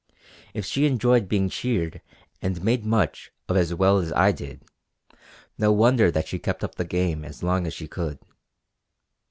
[0.55, 2.01] If she enjoyed being cheered
[2.41, 4.63] and made much of as well as I did,
[5.59, 8.17] no wonder that she kept up the game as long as she could.